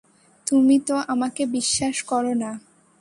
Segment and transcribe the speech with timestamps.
[0.47, 2.51] তুমি তো আমাকে বিশ্বাস করো না।